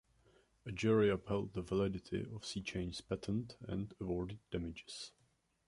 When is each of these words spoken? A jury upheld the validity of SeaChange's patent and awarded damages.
A 0.65 0.71
jury 0.71 1.11
upheld 1.11 1.53
the 1.53 1.61
validity 1.61 2.21
of 2.23 2.41
SeaChange's 2.41 3.01
patent 3.01 3.55
and 3.67 3.93
awarded 4.01 4.39
damages. 4.49 5.11